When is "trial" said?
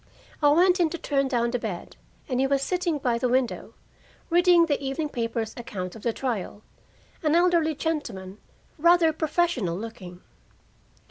6.11-6.63